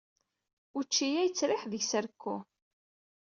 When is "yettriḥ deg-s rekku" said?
1.23-2.35